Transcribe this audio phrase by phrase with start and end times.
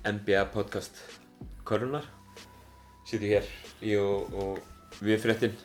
[0.00, 0.96] í NBA podcast
[1.66, 2.06] Körunar
[3.04, 3.46] Sýttu hér,
[3.84, 5.56] ég og, og við fréttin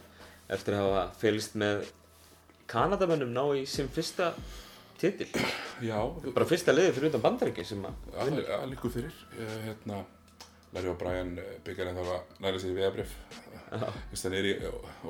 [0.51, 1.85] eftir að hafa félist með
[2.67, 4.31] Kanadamönnum ná í sem fyrsta
[4.97, 5.27] titil.
[5.85, 5.99] Já,
[6.33, 9.13] bara fyrsta liði fyrir utan bandaríki sem að að, að líku fyrir.
[9.37, 10.01] Ég, hérna,
[10.73, 12.79] Larry O'Brien eh, byggjar en það var næra sér í
[14.09, 14.55] þess að það er í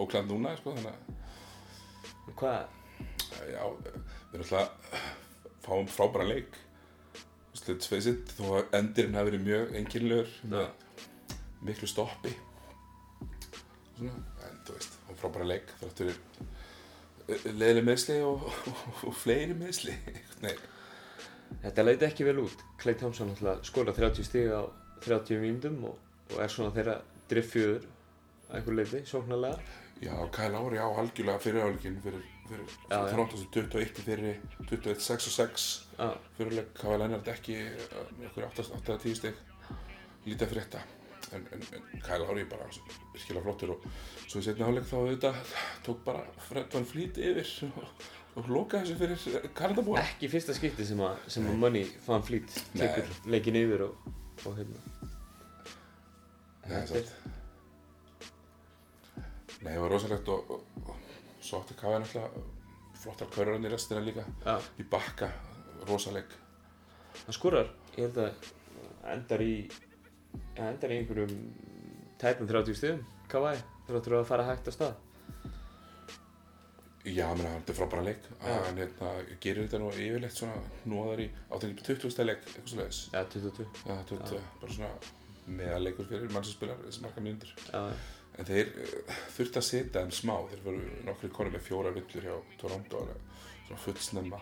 [0.04, 2.68] Ókland núna sko, að hvað,
[3.54, 5.02] já, við erum alltaf
[5.66, 6.65] fáum frábæra leik
[7.66, 10.68] Let's face it, þó að endirinn hafi verið mjög einkynlegur með
[11.66, 12.34] miklu stoppi.
[13.96, 19.55] Svona, en þú veist, og frábæra leik þrátt fyrir leðileg meðsli og, og, og fleiri
[19.58, 19.96] meðsli
[20.43, 20.52] Nei,
[21.63, 22.62] þetta leiti ekki vel út.
[22.82, 23.34] Clay Thompson
[23.66, 24.62] skora 30 stig á
[25.05, 25.98] 30 mínútum og,
[26.36, 26.99] og er svona þeirra
[27.32, 27.88] driffjöður
[28.46, 33.48] að einhver leiti, sóknarlega Já, Kyle Lowry á algjörlega fyrirháleikin fyrir, fyrir, fyrir Toronto sem
[33.54, 37.55] 21 fyrir 21, 6 og 6 Já, fyrirleik Kyle Leonard ekki
[38.27, 39.40] ykkur 8-10 steg
[40.26, 40.82] lítið að frétta.
[41.34, 42.68] En, en, en Kyle Lowry bara
[43.13, 43.87] virkilega flottur og
[44.27, 45.55] svo í setna háleik þá auðvitað
[45.87, 48.04] tók bara Fred Van Fleet yfir og,
[48.35, 51.87] og lokaði þessu fyrir Kanadabúa ekki fyrsta skipti sem að, sem að Money
[52.27, 54.12] Fleet tekur leikin yfir og,
[54.43, 54.84] og hérna.
[56.65, 57.35] Nei, Þetta er-.
[59.64, 62.46] Nei, það var rosalegt og, og, og svo átti Kyle náttúrulega
[63.06, 64.25] flottar körurinn í restina líka.
[64.46, 65.30] Já, í bakka,
[65.90, 66.34] rosaleg
[67.24, 68.52] hann skorar, ég held að
[69.14, 71.36] endar í ja, endar í einhverjum
[72.22, 74.96] tæpum 30 stigum, Kawhi þráttur að fara hægt á stað.
[77.06, 78.24] Já, menn það er frábæra leik.
[78.42, 78.54] Já.
[78.66, 79.10] hann hérna,
[79.44, 80.56] gerir þetta nú yfirleitt svona
[80.90, 84.90] nóðar í átækjum 20 stæð leik eitthvað leiðis Já, 22 Já, 20, bara svona
[85.60, 87.52] meðaleikur fyrir mann sem spilar þessi marga mínútur.
[87.70, 87.84] Já,
[88.35, 90.35] en þeir uh, þurfti að setja þeim smá.
[90.51, 93.06] Þeir voru nokkri konur með fjóra villur hjá Toronto
[93.66, 94.40] svona fullsnemma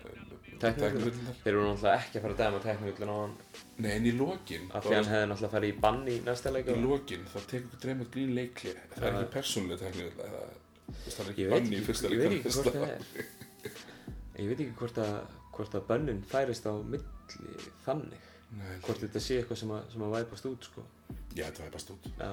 [0.61, 1.37] tæknivillurnar.
[1.43, 3.35] þeir eru náttúrulega ekki að fara að dæma teknivillin á hann
[3.81, 6.71] Nei, en í lokin af því hann hefði náttúrulega farið í bann í næsta leik
[6.71, 11.47] í lokin þá tekur Damon Green leikli það er ekki persónuleg tæknivill það er ekki
[11.47, 13.31] Ég veit bann í fyrsta ég veit leik ekki hvort það er.
[14.41, 15.15] Ég veit ekki hvort að
[15.57, 18.29] hvort að bönnin færist á milli þannig
[18.59, 20.85] Nei, hvort þetta sé eitthvað sem að, sem að væpast út sko.
[21.37, 22.33] Já, þetta bara stúd Já.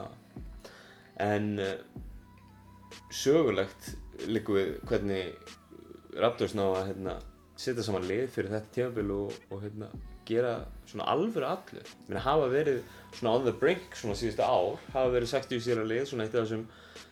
[1.22, 1.75] En uh,
[3.13, 3.91] sögulegt
[4.25, 5.55] líku við hvernig
[6.17, 7.17] Raptors ná að hérna,
[7.59, 9.91] setja saman lið fyrir þetta tímabil og, og hérna,
[10.28, 10.52] gera
[10.88, 11.84] svona alvöru allu.
[12.08, 12.84] Mér hafa verið
[13.16, 16.36] svona on the brink svona síðustu ár, hafa verið 60 sér að lið, svona eitt
[16.36, 16.68] af þessum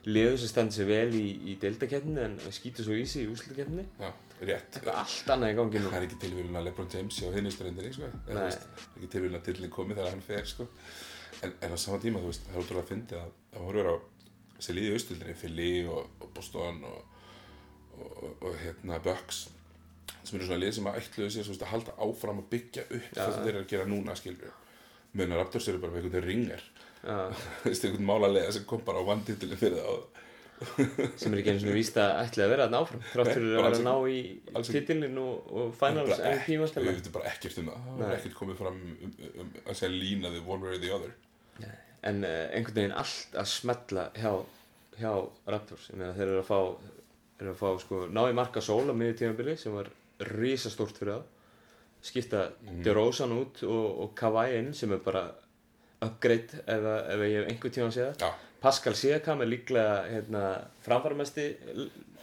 [0.05, 3.85] liðu sem stendur sér vel í, í deildakeppninni en skýtur svo í sig í úslutakeppninni.
[4.01, 4.11] Já,
[4.41, 5.89] rétt Eitthvað allt annað í gangi nú.
[5.91, 8.11] Það er ekki tilvíðun að LeBron James sé á hinnistrendinni sko.
[8.11, 8.29] Nei.
[8.29, 8.59] Það er
[8.99, 10.67] ekki tilvíðun að tillin komi þegar hann fer sko.
[11.41, 13.91] en, en á sama tíma, þú veist, það er útrúlega að fyndi að það horfur
[13.91, 13.95] á
[14.55, 17.21] þessi liði í austildinni Philly og, og Boston og,
[17.97, 19.45] og, og, og hérna Bucks
[20.23, 22.85] sem eru svona lið sem að ætluðu sér svo, veist, að halda áfram að byggja
[22.89, 23.21] upp Já.
[23.21, 24.59] það sem þeir eru að gera núna skilur
[25.15, 26.67] munar Raptors eru bara með einhvern ringar
[27.65, 30.05] veist, einhvern málalega sem kom bara á vann titilin fyrir það
[31.19, 33.55] sem er ekki eins og víst að ætla að vera þarna áfram þrátt fyrir Nei,
[33.55, 37.71] að vera að ná í titilin og, og finals tímastæla við veitum bara ekkert um
[37.71, 37.81] það.
[37.85, 38.03] Það Nei.
[38.05, 40.93] var ekkert komið fram um, um, um að segja lína the one way or the
[40.95, 41.15] other.
[42.05, 44.31] En uh, einhvern veginn allt að smetla hjá,
[45.01, 45.11] hjá
[45.51, 45.89] Raptors.
[45.91, 46.59] Þeir eru að fá,
[47.41, 49.89] eru að fá sko, ná í marka sól á miður tímabili sem var
[50.31, 51.23] risastórt fyrir það
[52.05, 52.83] skipta Mhm.
[52.85, 55.23] DeRozan út og, og Kawhi inn sem er bara
[56.05, 59.95] upgrade ef, ef ég hef einhvern tíma að segja það já, Pascal Siakam er líklega
[60.09, 60.43] hérna,
[60.85, 61.45] framfæramesti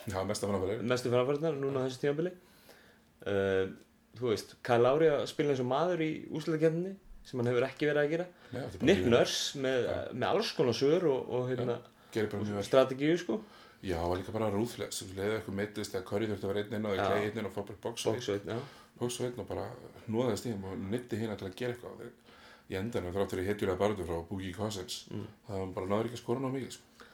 [0.06, 2.32] vera mestu framfærunar núna á þessu tímabili.
[3.22, 3.70] Uh,
[4.18, 7.86] þú veist Kyle Lowry að spila eins og maður í úslutakefninni sem hann hefur ekki
[7.86, 8.26] verið að gera.
[8.50, 9.86] Er bara Nick Nurse með,
[10.18, 11.76] með alls konar sögur og, og hérna,
[12.14, 12.64] vel.
[12.66, 13.38] strategíu sko
[13.82, 16.62] já, það var líka bara rúðfles sem leiði eitthvað meittist að Curry þurfti að vera
[16.64, 17.82] einn inn og þeir klei einn inn og fá bara og
[19.02, 19.64] Box og bara
[20.12, 22.04] nóðaðist í þeim og nitti hérna til að gera eitthvað
[22.72, 25.26] í endanum þrátt fyrir hitjulega barðu frá Boogie Cousins Mm.
[25.48, 27.08] það var bara náður ekki að skora ná mikið sko.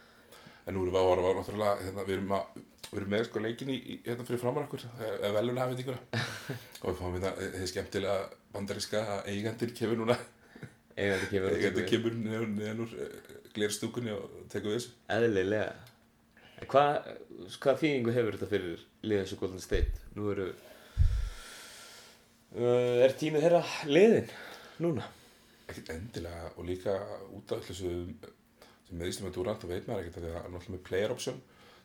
[0.67, 2.59] en nú erum við að vara náttúrulega hérna, við erum, að,
[2.91, 5.99] við erum með sko leikin í, hérna fyrir framar okkur eða velun hafið ykkur
[6.83, 10.19] og við fáum það þið skemmtilega bandaríska að eigandir kemur núna.
[10.99, 12.93] Kemur eigandir tekur kemur neðan, úr
[13.57, 14.95] glerstúkunni og tekur við þessu.
[15.17, 15.73] Eðlilega
[16.67, 17.11] hvað
[17.63, 20.49] hva þýðingu hefur þetta fyrir liðið eins og Golden State nú eru
[22.57, 24.29] uh, er tímið þeirra liðin
[24.83, 25.05] núna
[25.69, 26.93] ekkert endilega og líka
[27.37, 27.93] út af þessu
[28.89, 31.39] sem meðistum með Durant og veit maður ekkert að hann er alltaf með player option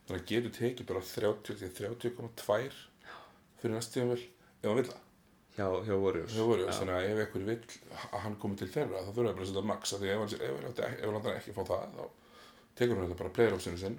[0.08, 2.60] þannig að getur tekið bara 30 til 30,2
[3.60, 5.02] fyrir næst tíma vel ef hann vil það
[5.58, 6.74] hjá, hjá Warriors það voru Já.
[6.80, 7.64] þannig að ef einhver vill
[8.10, 10.30] að hann komi til þeirra þá þurfa það bara að setja max því ef hann,
[10.34, 12.06] ef hann, ef hann ekki fá það þá
[12.80, 13.98] tekur hann þetta bara player-opsinu sinn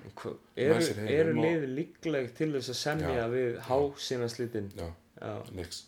[0.57, 3.27] Eru, eru liðið líkleg til þess að semja Já.
[3.33, 4.71] við hásina slitin?
[4.79, 4.89] já,
[5.21, 5.35] Já.
[5.55, 5.85] Nix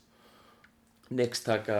[1.16, 1.78] Nix taka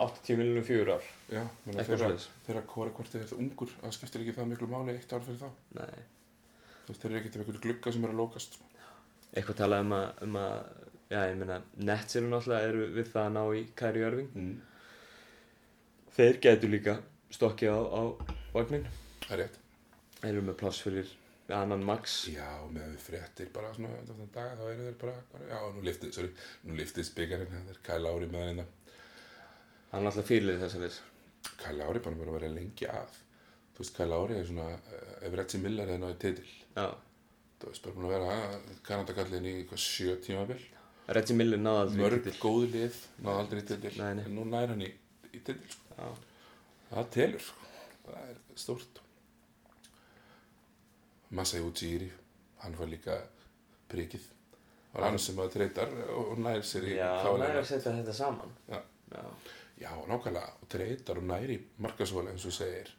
[0.00, 4.46] 80 miljonum fjögur ár, já, þeirra, hvori hvort þeir eru ungur það skiptir ekki það
[4.52, 6.04] miklu máli eitt ár fyrir þá Nei.
[6.88, 8.56] þeir eru ekkert af einhverju glugga sem eru að lókast.
[9.36, 10.56] Eitthvað talað um að, um að
[11.12, 14.30] já, ég meina, Nets eru náttúrulega eru við það að ná í Kæri Jörving.
[14.40, 14.56] mm.
[16.16, 16.96] Þeir getur líka
[17.32, 18.02] stokkið á, á
[18.56, 18.88] vagnin.
[19.28, 19.61] það er rétt
[20.22, 21.08] Þeir eru með pláss fyrir
[21.52, 22.12] annan Max.
[22.32, 23.88] já, með við fréttir bara svona
[24.32, 26.30] dag þá eru þeir bara, bara já, nú liftið, sorry,
[26.68, 28.70] nú liftið spikarinn það er Kyle Lowry með hann innan
[29.92, 31.00] Hann er alltaf fýlið þess að þess.
[31.60, 33.18] Kyle Lowry bara búin að vera lengi að
[33.74, 34.68] þú veist, Kyle Lowry er svona
[35.26, 36.48] ef Reggie Miller er náðið titil
[36.78, 36.86] Já.
[37.60, 38.38] þú veist, bara búin að vera
[38.88, 40.62] Kanadakallin í eitthvað sjö tímabil
[41.18, 42.40] Reggie Miller náði aldrei mörg titil.
[42.46, 44.24] góð lið náðu aldrei titil Nei, nei.
[44.30, 44.92] en nú nær hann í,
[45.34, 46.12] í titil sko.
[46.94, 47.72] Það telur sko.
[48.06, 49.01] það er stórt
[51.32, 52.10] Masai Ujiri
[52.62, 53.16] hann var líka
[53.90, 54.26] prikið
[54.92, 57.50] var hann sem að treytar og nær sér í Já, hann kláleina.
[57.54, 58.50] er að setja þetta saman.
[58.68, 58.80] Já.
[59.12, 59.22] Já.
[59.82, 62.90] Já, nákvæmlega, og treytar og næri markasvöla eins og segir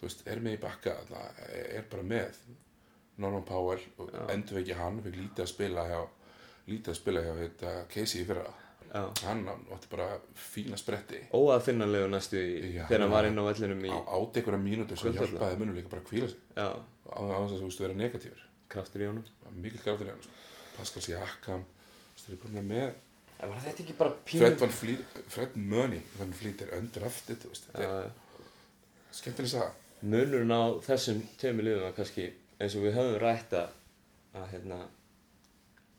[0.00, 1.44] þú veist, er með í bakka það
[1.76, 2.40] er bara með
[3.20, 4.24] Norman Powell og Já.
[4.34, 6.00] endur ekki hann við lítið að spila hjá
[6.70, 8.44] lítið að spila hjá þetta, Casey í fyrra
[8.90, 9.02] Já.
[9.28, 13.14] hann átti bara fína spretti Óaðfinnanlegu næstu í Já, þegar hann já.
[13.14, 16.08] var inn á vellinum í á átti einhverja mínútur sem hjálpaði munum líka bara að
[16.10, 16.68] kvíla sig já,
[17.10, 19.28] á þess að þú veist að vera negatífur kraftur í honum.
[19.58, 20.40] mikil grátur í hann sko.
[20.78, 22.90] Pascal Siakam þú veist, eru bara með
[23.40, 24.40] En var þetta ekki bara pínu?
[25.32, 26.02] Fred Money
[26.36, 28.10] Fleet er undrafted þetta er
[29.16, 29.70] skemmtileg saga
[30.00, 31.20] munurinn á þessum
[31.64, 32.26] liðum var kannski
[32.60, 33.72] eins og við höfum rætt að,
[34.36, 34.78] að hérna,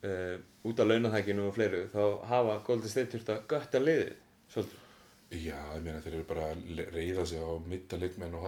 [0.05, 0.35] uh,
[0.69, 4.13] út af launahækinu og fleiru þá hafa Golden State þurft að götta liðið
[4.53, 4.77] svolítið.
[5.31, 8.47] Já, ég meina þeir eru bara að reiða sig á mitta leikmenn og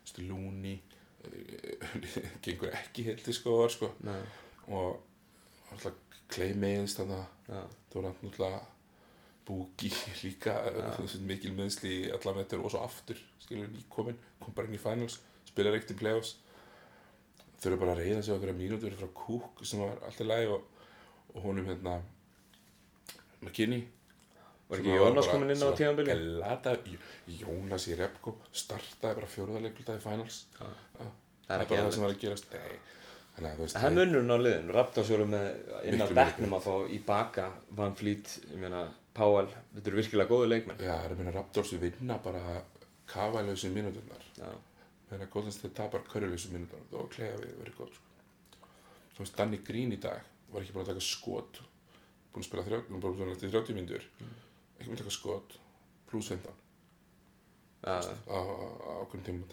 [0.00, 0.74] Þú veist, Lúni
[2.44, 3.92] gengur ekki heldur sko, sko.
[4.70, 5.96] Og alltaf
[6.30, 8.60] Clay meðist það var náttúrulega
[9.46, 9.90] Búki
[10.22, 10.54] líka
[11.26, 15.18] mikil meðsli í alla metur og svo aftur skilur nýkomin, kom bara inn í finals
[15.48, 16.36] spilar eitt í playoffs.
[17.60, 20.52] Þau eru bara að reyða sig á einhverja mínútur frá Cook sem var alltaf læg
[20.54, 20.62] og,
[21.34, 21.98] og honum hérna
[23.40, 23.88] McKinney
[24.70, 26.76] Var ekki Jónas bara- kominn inn á glata,
[27.40, 30.44] Jónas í Repko startaði bara fjóruðarleikultað í finals.
[30.60, 30.66] Já.
[31.00, 31.06] Já.
[31.48, 32.46] Það er bara það sem var að gerast.
[33.34, 34.70] Þannig að þú veist Það er munurinn á liðin.
[34.76, 35.46] Raptors voru með
[35.90, 37.46] inn á bekknum að fá í baka
[37.80, 38.82] Van Fleet, ég meina
[39.14, 40.78] Powell, þetta eru virkilega góðu leikmenn.
[40.78, 42.62] Já, það er minna Raptors við vinna bara
[43.10, 44.22] kafælausu mínúturnar.
[44.38, 44.50] Já,
[45.10, 47.00] meðan að Golden State tapar körjulausu mínúturnar.
[47.00, 47.98] Og klega við verið góð.
[49.16, 50.22] Svo veist Danny Green í dag
[50.52, 51.60] var ekki búin að taka skot.
[52.30, 54.06] Búin að spila 30, búin að spila eftir 30 mínútur
[54.80, 55.56] ekki búin að taka skot
[56.10, 56.50] pluss 15
[57.84, 58.00] já.
[58.32, 58.38] á,
[59.04, 59.44] okkur tíma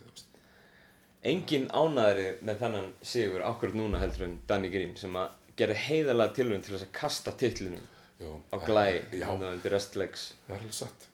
[1.27, 6.35] Engin ánæðri með þannan sigur akkurat núna heldur en Danny Green sem að gera heiðalega
[6.37, 7.85] tilvæm til þess að kasta titlinum
[8.21, 10.31] Jó, á glæ Já, hérna undir restlegs.
[10.47, 11.07] það er alveg satt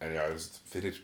[0.00, 0.24] En já,
[0.72, 0.96] fyrir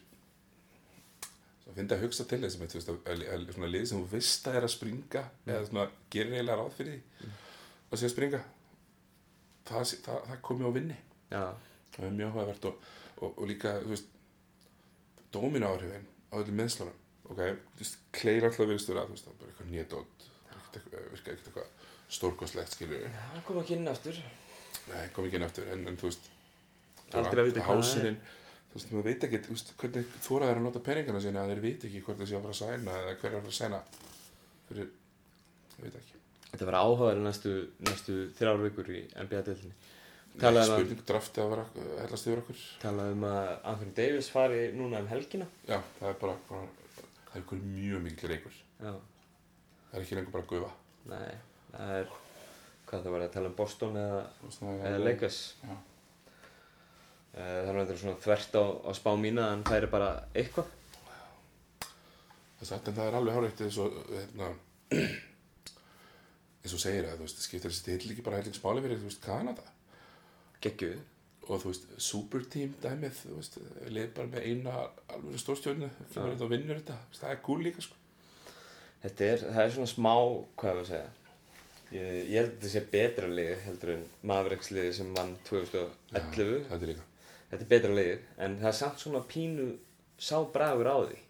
[1.66, 4.58] svo finnst að hugsa til veist, að, að, að svona lið sem þú veist að
[4.58, 7.30] er að springa eða svona gerir eiginlega ráð fyrir því
[7.90, 8.42] að sé að springa
[9.66, 10.98] það, það, það komi á vinni.
[11.32, 11.42] Já,
[11.96, 12.86] það er mjög áhugavert og,
[13.18, 14.14] og, og líka, þú veist
[15.34, 17.42] dóminu áhrifin á öllum meðslunum ok,
[17.74, 20.26] þú veist, kleir alltaf virðist vera þú veist, það er bara eitthvað nýjadótt
[20.76, 24.18] virka ekkert eitthvað stórkoslegt skilur Já, hann kom ekki inn aftur.
[24.86, 26.30] Nei, kom ekki inn aftur, en, en þú veist
[27.16, 28.16] Aldrei að vita hvað það er.
[28.70, 31.64] Þú veist, maður veit ekki þú veist, hvernig þóraður að nota peningana sína að þeir
[31.66, 33.58] veit ekki hvort það sé að fara að sæna eða hver er að fara að
[33.60, 33.82] sæna.
[34.68, 34.88] Fyrir,
[35.76, 36.20] ég veit ekki.
[36.52, 37.54] Þetta var áhugaður næstu,
[37.86, 39.02] næstu þrjár vikur í
[40.36, 42.58] Talaði um, spurning drafti að vera að hellast yfir okkur.
[42.82, 45.46] Talaði um að Anthony Davis fari núna um helgina.
[45.64, 46.66] já, það er bara, bara
[47.30, 48.58] það er mjög mikil reykur.
[48.82, 48.98] Það
[49.96, 50.70] er ekki lengur bara gufa.
[51.08, 51.38] Nei,
[51.72, 52.10] það er,
[52.90, 54.20] hvað það var að tala um Boston eða,
[54.74, 55.40] er- eða Lakers.
[55.62, 55.76] Já.
[57.36, 60.70] Eh, Það er náttúrulega svona þvert á, á spá mína að hann færi bara eitthvað.
[62.56, 64.46] Það er satt, en það er alveg hárætt eins og hérna,
[66.64, 69.20] eins og segir að þú veist, skiptir þessi til ekki bara hellingsmáli fyrir þú veist,
[69.26, 69.66] Kanada
[70.64, 71.02] Geggjuð.
[71.46, 73.58] og þú veist, superteam dæmið, þú veist,
[73.92, 74.72] leið bara með eina
[75.14, 78.00] alveg stórstjórnu, fyrir og vinnur þetta, það er cool líka sko.
[79.04, 80.14] Þetta er, það er svona smá,
[80.58, 81.10] hvað er að segja,
[81.92, 84.02] ég, ég held að þetta sé betra lið heldur en
[84.32, 85.92] Mavericks liði sem vann 2011.
[86.16, 87.06] Já, þetta er líka.
[87.50, 89.68] Þetta er betra lið, en það er samt svona pínu
[90.18, 91.20] sá bragur á því.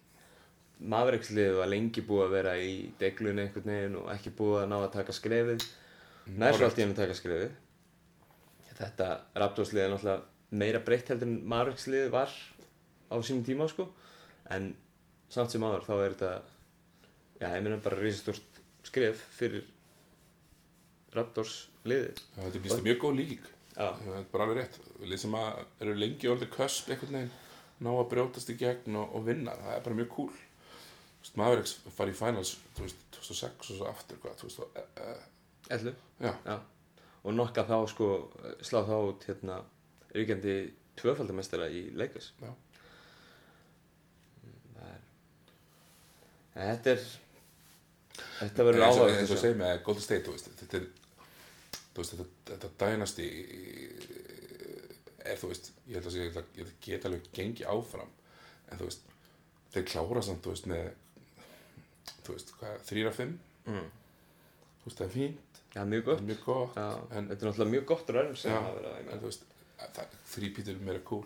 [0.93, 4.67] Mavericks liðið var lengi búið að vera í deglunni einhvern veginn og ekki búið að
[4.71, 5.65] ná að taka skrefið.
[6.37, 7.55] Nær svo allt í henni að taka skrefið.
[8.77, 9.07] Þetta
[9.41, 10.25] Raptors liðið er náttúrulega
[10.61, 12.31] meira breytt heldur en Marviksliðið var
[13.11, 13.87] á sínum tíma sko
[14.53, 14.69] en
[15.31, 16.31] samt sem áður þá er þetta
[17.41, 19.65] já, ég meina bara risastórt skref fyrir
[21.15, 24.79] Raptors liðið Já, þetta býst mjög góð líking þetta er bara alveg rétt.
[25.05, 27.35] Lið sem að eru lengi orðið kösp einhvern veginn
[27.85, 30.31] ná að brjótast í gegn og, og vinna það er bara mjög cool.
[30.31, 35.03] Þú veist, Mavericks fari í finals þú veist, 2006 og svo aftur hvað, 2000, uh,
[35.03, 35.93] uh, ellu
[36.23, 36.57] já, já.
[37.23, 38.09] og nokka þá sko
[38.65, 39.59] slá þá út hérna
[40.15, 40.57] ríkjandi
[40.97, 42.31] tvöfaldamestara í Lakers.
[42.41, 42.53] Já.
[46.57, 47.03] það er þetta er
[48.37, 50.87] þetta verður áhuga eins og segir með Golden State þetta er
[51.97, 53.27] þú veist, þetta, þetta dænasti
[55.25, 58.11] er þú veist ég held að segja, ég geta alveg gengi áfram
[58.69, 59.07] en þú veist
[59.73, 60.91] þeir klára samt, þú veist, með
[62.21, 63.33] þú veist, hvað, þrýra fimm
[63.65, 63.89] mm.
[64.83, 67.49] þú veist, það er fínt, mjög það gott er mjög gott já, en, þetta er
[67.49, 69.49] náttúrulega mjög gott rönn sem hafa verið að veist
[70.35, 71.25] þrýpít eru meira cool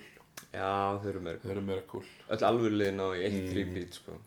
[0.51, 0.72] já,
[1.04, 1.25] þau eru
[1.68, 3.44] meira cool öll alvörulegin á í eitt Mm.
[3.44, 3.51] mm.
[3.51, 4.18] þrýbít sko.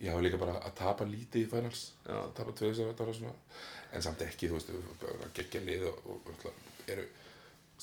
[0.00, 1.84] Já, og líka bara að tapa lítið í finals.
[2.06, 3.34] Já, að tapa tvö þessar þetta var svona.
[3.94, 4.72] En samt ekki, þú veist,
[5.10, 7.06] að gegja lið og, og, og eru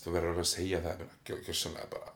[0.02, 2.14] þú verður að segja það gjörsamlega bara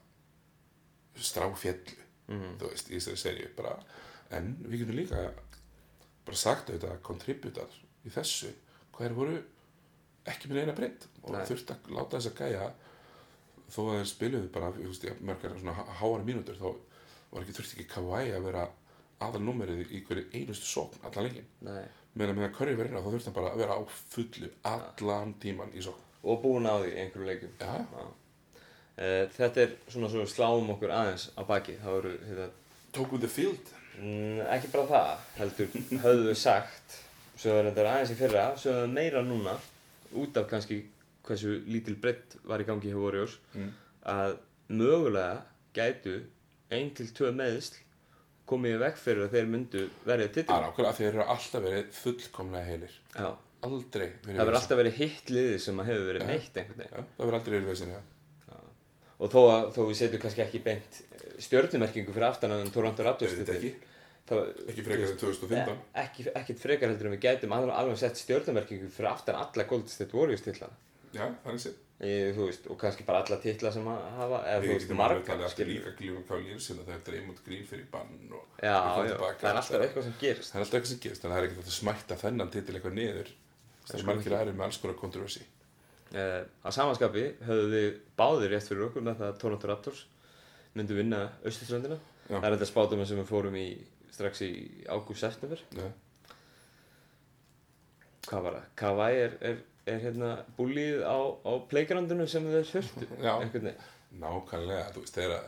[1.26, 1.98] stráfjallu,
[2.32, 2.54] mm.
[2.60, 3.76] þú veist, í þessari serju bara,
[4.36, 5.26] en við getum líka
[6.26, 7.76] bara sagt auðvitað að kontributar
[8.06, 8.52] í þessu,
[8.96, 9.36] hvað er voru
[10.26, 12.66] ekki með eina breytt og þurft að láta þess að gæja
[13.76, 16.70] þó að þeir spiluðu bara, þú veist, mörgar svona há- háar mínútur, þá
[17.32, 18.66] var ekki þurft ekki Kawhi að vera
[19.24, 21.48] aðalnúmerið í hverju einustu sókn allan leikin
[22.16, 23.82] meðan með að Curry verið þá þurfti hann bara að vera á
[24.16, 27.74] fullu allan tíman í sókn og búin á því einhverju leikum Já.
[27.96, 28.06] Já.
[28.96, 32.50] Eh, þetta er svona svo sláum okkur aðeins á baki þá eru þetta,
[32.96, 35.74] tókum the field mm, ekki bara það heldur
[36.06, 37.00] höfðu við sagt
[37.36, 39.58] svo er þetta aðeins í fyrra svo er það meira núna
[40.16, 40.80] út af kannski
[41.28, 43.72] hversu lítil breytt var í gangi hjá Warriors mm.
[44.16, 44.38] að
[44.72, 45.44] mögulega
[45.76, 46.16] gætu
[46.74, 47.82] ein til tvö meðsl
[48.50, 51.64] komið veg fyrir að þeir myndu verið Það titil er ákveðlega að þeir eru alltaf
[51.66, 52.98] verið fullkomlega heilir.
[53.16, 53.30] Já,
[53.66, 54.60] aldrei verið það vesen.
[54.62, 57.10] alltaf verið hitt liðið sem að hefur verið meitt einhvern veginn.
[57.16, 58.06] Það verður aldrei verið veginn,
[59.16, 60.98] og þó að þó við setjum kannski ekki beint
[61.46, 63.70] stjórnumerkingu fyrir aftan að Toronto Raptors ekki,
[64.28, 68.20] þá- ekki frekar en 2015 ekki, ekkert frekar heldur en við gætum alveg, alveg sett
[68.20, 70.76] stjórnumerkingu fyrir aftan alla Golden State Warriors titlana
[71.16, 74.60] Já, þannig sé Í, þú veist, og kannski bara alla titla sem að hafa eða
[74.60, 75.78] þú Við veist, getum alveg marga talið aftur skilur.
[75.78, 79.48] líka glífum lýr sinna það er dreymund grín fyrir bann og já, við já, það
[79.48, 80.52] er alltaf eitthvað sem gerist.
[80.52, 82.76] Það er alltaf eitthvað sem gerist þannig að það er ekkert að smætta þennan titil
[82.76, 83.32] eitthvað niður.
[83.86, 85.46] Það er margir aðrir með alls konar kontroversi.
[86.16, 87.88] Uh, að samanskapi höfðu við
[88.20, 90.04] báðir rétt fyrir okkur það að Toronto Raptors
[90.76, 93.68] myndu vinna Östuströndina það er þetta spátum sem við fórum í
[94.14, 94.52] strax í
[94.92, 95.64] ágúst-september
[98.26, 98.70] hvað var það?
[98.80, 103.74] Kawhi er, er, er hérna búlið á, á playgroundinu sem þeir þurftu
[104.16, 105.48] nákvæmlega, þú veist, þegar að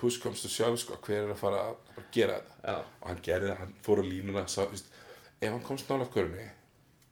[0.00, 2.58] push comes to shove, sko, hver er að fara að gera þetta?
[2.62, 4.92] Já, og hann gerði það, hann fór á línuna sá, veist,
[5.40, 6.46] ef hann komst nálega körunni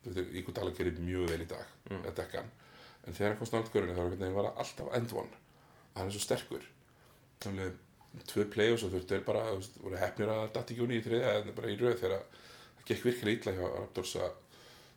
[0.05, 2.03] þú veist, Ígur Dala gerir mjög vel í dag mm.
[2.03, 2.53] að dekka hann.
[3.05, 5.43] En þegar hann komst nálega körunni þá var hann var alltaf end one.
[5.95, 6.69] Hann er svo sterkur.
[7.45, 10.73] Þannig að tvö play og svo þurftu þeir bara þú veist, voru hefnir að datt
[10.73, 14.17] ekki unni í þriðja en bara í röð þegar það gekk virkilega illa hjá Raptors
[14.21, 14.37] að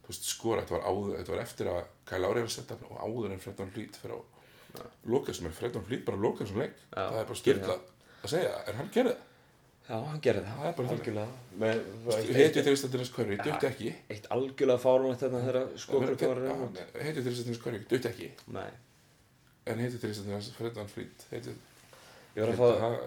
[0.07, 2.91] veist, skora, þetta var, áður, þetta var eftir að Kyle Lowry er að setja hann
[2.91, 4.19] og áður en Fredon Fleet fyrir á
[5.09, 6.75] loka sem er Fredon Fleet bara loka sem leik.
[6.91, 9.23] Já, það er bara styrla að segja, en hann gerði það?
[9.87, 10.57] Já, hann gerði það.
[10.57, 10.99] Það er bara þannig.
[10.99, 11.35] algjörlega.
[11.61, 11.77] Með,
[12.37, 13.93] Heitið þeirri stættirins hverju, dutt ekki?
[14.11, 18.27] Eitt algjörlega fárunlegt þetta þegar skokrukka var reynd Heitið þeirri stættirins hverju, dutt ekki?
[18.57, 18.67] Nei,
[19.67, 21.55] En heitið þeirri stættirins Freddan Flýt Heitið
[22.35, 22.97] ég var að fá Það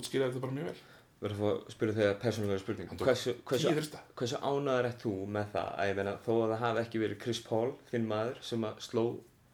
[0.00, 0.80] útskýraði þetta bara mjög vel
[1.22, 3.72] verður að spyrja þegar persónulega spurning hversu, hversu,
[4.18, 5.68] hversu ánæður ert þú með það?
[5.78, 8.80] Að ég meina þó að það hafi ekki verið Chris Paul þinn maður sem að
[8.88, 9.04] sló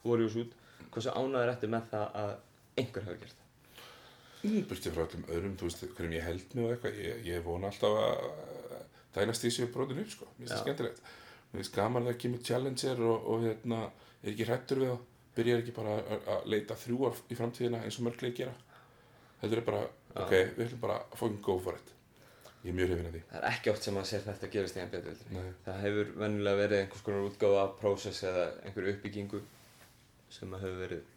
[0.05, 0.55] Warriors út
[0.95, 2.33] hversu ánæður ertu með það að
[2.83, 3.45] einhver hafi gert það?
[4.71, 7.71] Burtið frá öllum öðrum, þú veist, hverjum ég held mig og eitthvað Ég, ég vona
[7.73, 8.21] alltaf að
[9.19, 10.29] dælast í sig brotin upp, sko.
[10.39, 11.01] Mér finnst það skemmtilegt.
[11.51, 13.81] Mér finnst gaman að það kemur challenger og, og hérna,
[14.23, 15.07] er ekki hrættur við það
[15.39, 18.55] Byrjar ekki bara að- leita þrjú ár í framtíðina eins og mörglega gera
[19.41, 19.83] Þetta er bara,
[20.19, 21.93] ok, við ætlum bara að fucking go for it.
[22.65, 23.21] Ég er mjög hrifin að því.
[23.31, 25.45] Það er ekki oft sem að sér þetta gerist í NBA Nei.
[25.67, 29.41] það hefur venjulega verið einhvers konar útgáfa af prósess eða einhver uppbyggingu
[30.35, 31.13] sem að hefur verið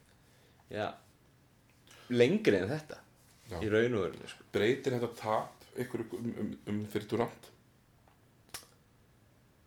[0.71, 0.85] já
[2.11, 2.99] lengri en þetta
[3.51, 3.57] Já.
[3.57, 4.45] í raun og verinu sko.
[4.53, 7.49] breytir þetta tap ykkur um, um, um fyrir Durant?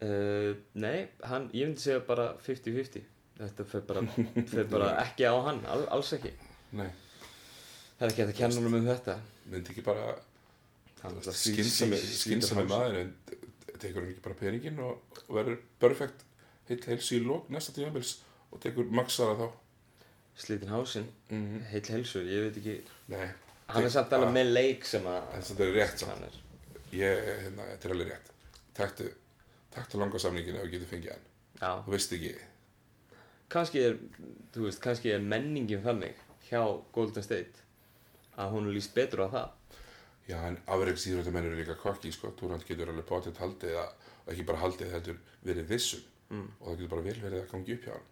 [0.04, 3.04] Uh, nei, hann, ég myndi segja bara 50-50
[3.38, 4.02] þetta fer bara,
[4.50, 6.32] fer bara ekki á hann al, alls ekki.
[6.76, 6.88] Nei,
[7.98, 9.18] það er ekki að kenna um þetta?
[9.52, 10.14] Myndi ekki bara
[11.34, 13.10] skynsami maður en
[13.80, 16.24] tekur hann ekki bara peningin og, og verður perfekt
[16.68, 18.16] heill heils í lók næsta tímabils
[18.52, 19.46] og tekur maxara þá.
[20.40, 22.76] Slítinn hásinn, mm heill helsu, ég veit ekki,
[23.12, 23.26] Nei,
[23.70, 26.24] hann er samt alveg með leik sem að þetta er rétt samt.
[26.26, 26.40] er.
[26.94, 28.32] Ég, hérna, þetta er alveg rétt.
[28.74, 29.06] Taktu,
[29.74, 31.28] taktu langa samningin ef þú getur fengið hann.
[31.60, 32.32] Já, Þú veist ekki,
[33.54, 33.98] kannski er,
[34.56, 36.62] þú veist, kannski er menningin þannig hjá
[36.96, 37.63] Golden State
[38.36, 39.50] að hún líst betur á það.
[40.28, 42.30] já, en afreiks íþróttamenn eru líka kokki, sko.
[42.38, 43.90] Túrand getur alveg potið haldið að,
[44.32, 46.00] ekki bara haldið heldur verið vissum.
[46.30, 46.48] Mm.
[46.60, 48.06] Og það getur bara vel verið að gangi upp hjá hann.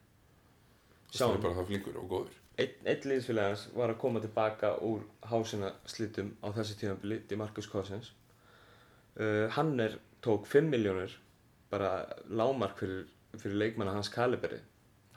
[1.13, 1.35] Það Sjáum.
[1.37, 2.37] er bara það flinkur og góður.
[2.61, 7.69] Einn, einn liðsfélag hans var að koma tilbaka úr hásina slitum á þessi tímabili, Demarcus
[7.73, 8.13] Cousins.
[9.17, 11.17] Uh, hann er, tók 5 miljónir
[11.73, 13.07] bara lámark fyrir,
[13.41, 14.61] fyrir leikmanna hans kaliberi.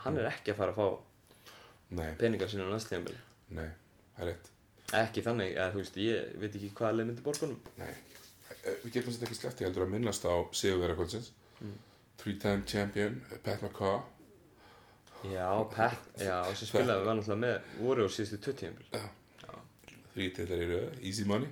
[0.05, 1.51] Hann er ekki að fara að fá
[1.95, 3.19] Nei, peningar sína á næst tímabili.
[3.55, 3.67] nei,
[4.15, 4.51] það er rétt.
[5.01, 7.59] Ekki þannig, eða þú veist, ég veit ekki hvaða leið myndi borgunum.
[7.81, 7.93] Nei,
[8.65, 11.27] Eh, við getum þetta ekki sleppt, ég heldur að minnast á Sigurvera kvöldsins.
[11.61, 11.73] Mm.
[12.21, 13.99] Three-time champion, Pat McCaw.
[15.29, 19.03] Já, Pat, já, sem spilaði var náttúrulega með, voru á síðustu 20 tímabili.
[20.15, 21.49] Þrítillar í röðu, Easy Money.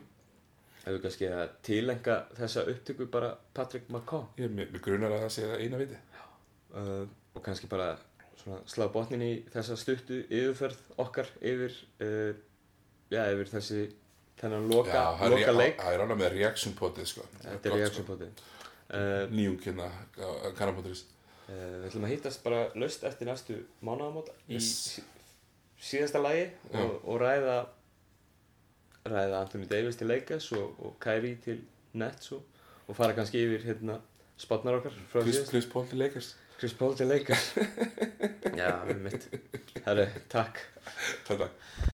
[0.83, 4.25] Hefur kannski að tilenga þessa upptöku bara Patrick McCaw.
[4.39, 5.99] Ég er með grunar að það sé það eina viti.
[6.73, 7.91] uh, og kannski bara
[8.69, 12.33] slá botnin í þessa stuttu yfirferð okkar yfir uh,
[13.13, 13.81] já, yfir þessi
[14.41, 17.25] þennan loka, er- loka leik Það er ánað með reaction potið, sko.
[17.43, 19.89] þetta er reaction poti uh, Nýjung hérna,
[20.19, 21.05] á kannabótturins.
[21.47, 24.71] uh, við ætlum að hittast bara laust eftir næstu mánaðamóta í Yes.
[24.97, 25.03] sí,
[25.83, 27.57] síðasta lagi og, og ræða
[29.05, 31.61] ræða Anthony Davis til Lakers og, og Kyrie til
[31.99, 32.43] Nets og,
[32.87, 33.97] og fara kannski yfir hérna
[34.39, 36.33] spotnar okkar Chris, Chris Paul til Lakers.
[36.59, 37.49] Chris Paul til Lakers
[38.59, 38.71] já,
[39.03, 39.27] mitt
[39.85, 40.59] Herru, Takk,
[41.27, 41.91] takk.